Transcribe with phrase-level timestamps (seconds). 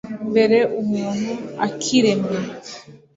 [0.29, 1.31] Mbere umuntu
[1.65, 2.37] akiremwa